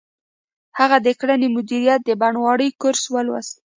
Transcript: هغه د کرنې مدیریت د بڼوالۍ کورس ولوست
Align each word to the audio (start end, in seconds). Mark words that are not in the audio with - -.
هغه 0.79 0.97
د 1.05 1.07
کرنې 1.19 1.47
مدیریت 1.55 1.99
د 2.05 2.09
بڼوالۍ 2.21 2.69
کورس 2.81 3.03
ولوست 3.13 3.55